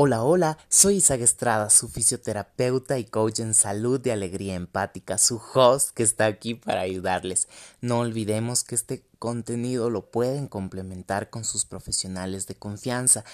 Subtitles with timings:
[0.00, 5.42] Hola, hola, soy Isaac Estrada, su fisioterapeuta y coach en salud y alegría empática, su
[5.52, 7.48] host que está aquí para ayudarles.
[7.80, 13.24] No olvidemos que este contenido lo pueden complementar con sus profesionales de confianza.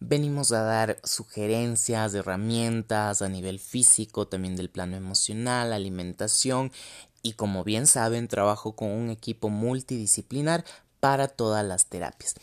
[0.00, 6.72] Venimos a dar sugerencias, herramientas a nivel físico, también del plano emocional, alimentación
[7.20, 10.64] y como bien saben, trabajo con un equipo multidisciplinar
[11.00, 12.34] para todas las terapias.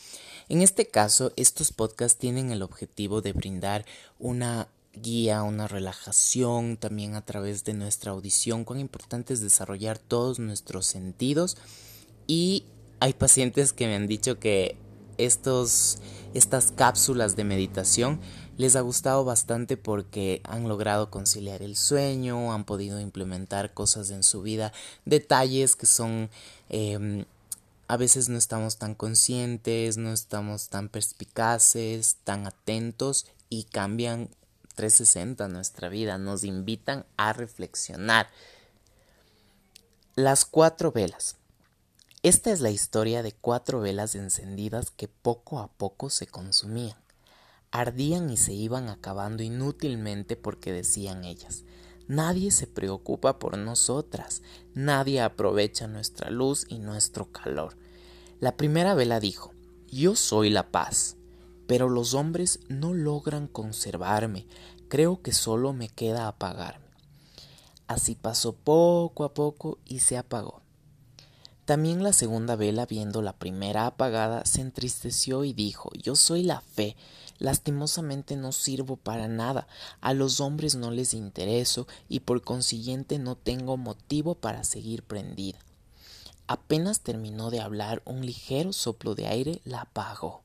[0.52, 3.86] En este caso, estos podcasts tienen el objetivo de brindar
[4.20, 8.66] una guía, una relajación también a través de nuestra audición.
[8.66, 11.55] Cuán importante es desarrollar todos nuestros sentidos
[12.27, 12.66] y
[13.00, 14.76] hay pacientes que me han dicho que
[15.18, 16.00] estos,
[16.34, 18.20] estas cápsulas de meditación
[18.57, 24.22] les ha gustado bastante porque han logrado conciliar el sueño, han podido implementar cosas en
[24.22, 24.74] su vida,
[25.05, 26.29] detalles que son
[26.68, 27.24] em,
[27.92, 34.30] a veces no estamos tan conscientes, no estamos tan perspicaces, tan atentos y cambian
[34.76, 38.30] 360 nuestra vida, nos invitan a reflexionar.
[40.16, 41.36] Las cuatro velas.
[42.24, 46.96] Esta es la historia de cuatro velas encendidas que poco a poco se consumían.
[47.72, 51.66] Ardían y se iban acabando inútilmente porque decían ellas,
[52.12, 54.41] Nadie se preocupa por nosotras,
[54.73, 57.77] nadie aprovecha nuestra luz y nuestro calor.
[58.41, 59.54] La primera vela dijo,
[59.87, 61.15] Yo soy la paz,
[61.67, 64.45] pero los hombres no logran conservarme,
[64.89, 66.91] creo que solo me queda apagarme.
[67.88, 70.60] Así pasó poco a poco y se apagó.
[71.66, 76.62] También la segunda vela, viendo la primera apagada, se entristeció y dijo Yo soy la
[76.62, 76.95] fe,
[77.38, 79.67] lastimosamente no sirvo para nada,
[80.01, 85.59] a los hombres no les intereso y por consiguiente no tengo motivo para seguir prendida.
[86.47, 90.41] Apenas terminó de hablar, un ligero soplo de aire la apagó.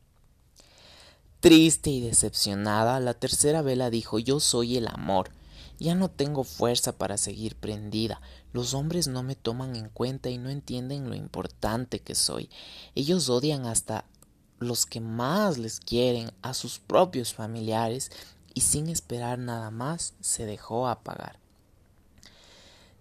[1.40, 5.30] Triste y decepcionada, la tercera vela dijo Yo soy el amor.
[5.78, 8.20] Ya no tengo fuerza para seguir prendida.
[8.52, 12.48] Los hombres no me toman en cuenta y no entienden lo importante que soy.
[12.94, 14.06] Ellos odian hasta
[14.58, 18.10] los que más les quieren, a sus propios familiares,
[18.54, 21.38] y sin esperar nada más se dejó apagar.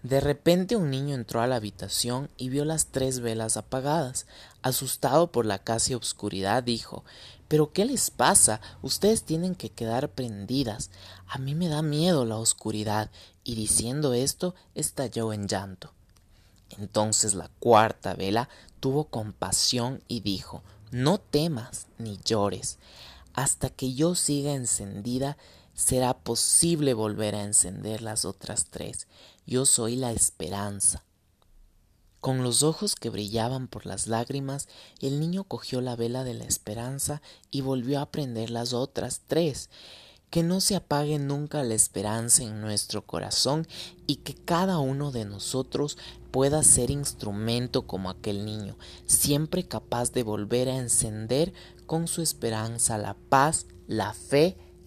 [0.05, 4.27] De repente un niño entró a la habitación y vio las tres velas apagadas.
[4.61, 7.03] Asustado por la casi obscuridad, dijo
[7.47, 8.61] ¿Pero qué les pasa?
[8.83, 10.91] Ustedes tienen que quedar prendidas.
[11.25, 13.09] A mí me da miedo la oscuridad.
[13.43, 15.91] Y diciendo esto, estalló en llanto.
[16.77, 18.47] Entonces la cuarta vela
[18.79, 20.61] tuvo compasión y dijo
[20.91, 22.77] No temas ni llores.
[23.33, 25.35] Hasta que yo siga encendida,
[25.75, 29.07] será posible volver a encender las otras tres.
[29.45, 31.03] Yo soy la esperanza.
[32.21, 34.67] Con los ojos que brillaban por las lágrimas,
[34.99, 37.21] el niño cogió la vela de la esperanza
[37.51, 39.69] y volvió a prender las otras tres.
[40.31, 43.67] Que no se apague nunca la esperanza en nuestro corazón
[44.07, 45.99] y que cada uno de nosotros
[46.31, 48.75] pueda ser instrumento como aquel niño,
[49.05, 51.53] siempre capaz de volver a encender
[51.85, 54.57] con su esperanza la paz, la fe